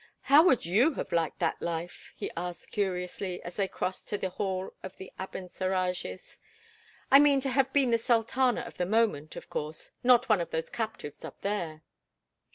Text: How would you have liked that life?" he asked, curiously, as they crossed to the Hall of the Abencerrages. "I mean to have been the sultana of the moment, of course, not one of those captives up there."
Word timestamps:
How 0.21 0.41
would 0.45 0.65
you 0.65 0.93
have 0.95 1.11
liked 1.11 1.37
that 1.41 1.61
life?" 1.61 2.11
he 2.15 2.31
asked, 2.35 2.71
curiously, 2.71 3.39
as 3.43 3.57
they 3.57 3.67
crossed 3.67 4.09
to 4.09 4.17
the 4.17 4.31
Hall 4.31 4.73
of 4.81 4.97
the 4.97 5.13
Abencerrages. 5.19 6.39
"I 7.11 7.19
mean 7.19 7.39
to 7.41 7.51
have 7.51 7.71
been 7.71 7.91
the 7.91 7.99
sultana 7.99 8.61
of 8.61 8.77
the 8.77 8.87
moment, 8.87 9.35
of 9.35 9.51
course, 9.51 9.91
not 10.03 10.27
one 10.27 10.41
of 10.41 10.49
those 10.49 10.71
captives 10.71 11.23
up 11.23 11.41
there." 11.41 11.83